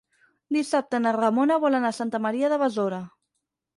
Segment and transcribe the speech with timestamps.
[0.55, 3.03] Dissabte na Ramona vol anar a Santa Maria de Besora.